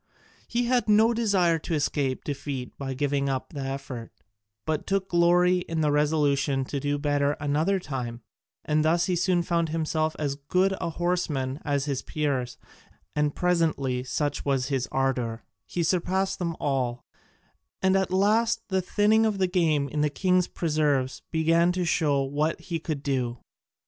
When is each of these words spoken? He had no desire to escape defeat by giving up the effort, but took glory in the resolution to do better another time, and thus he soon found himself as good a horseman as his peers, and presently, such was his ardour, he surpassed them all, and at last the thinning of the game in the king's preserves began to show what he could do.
He 0.47 0.65
had 0.65 0.89
no 0.89 1.13
desire 1.13 1.59
to 1.59 1.75
escape 1.75 2.23
defeat 2.23 2.75
by 2.75 2.95
giving 2.95 3.29
up 3.29 3.53
the 3.53 3.59
effort, 3.61 4.11
but 4.65 4.87
took 4.87 5.07
glory 5.09 5.59
in 5.59 5.81
the 5.81 5.91
resolution 5.91 6.65
to 6.65 6.79
do 6.79 6.97
better 6.97 7.33
another 7.33 7.79
time, 7.79 8.23
and 8.65 8.83
thus 8.83 9.05
he 9.05 9.15
soon 9.15 9.43
found 9.43 9.69
himself 9.69 10.15
as 10.17 10.37
good 10.37 10.73
a 10.81 10.89
horseman 10.89 11.59
as 11.63 11.85
his 11.85 12.01
peers, 12.01 12.57
and 13.15 13.35
presently, 13.35 14.03
such 14.03 14.43
was 14.43 14.69
his 14.69 14.87
ardour, 14.91 15.43
he 15.67 15.83
surpassed 15.83 16.39
them 16.39 16.55
all, 16.59 17.05
and 17.83 17.95
at 17.95 18.09
last 18.11 18.63
the 18.69 18.81
thinning 18.81 19.23
of 19.23 19.37
the 19.37 19.45
game 19.45 19.87
in 19.87 20.01
the 20.01 20.09
king's 20.09 20.47
preserves 20.47 21.21
began 21.29 21.71
to 21.73 21.85
show 21.85 22.23
what 22.23 22.59
he 22.59 22.79
could 22.79 23.03
do. 23.03 23.37